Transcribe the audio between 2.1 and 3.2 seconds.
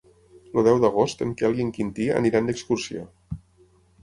aniran d'excursió.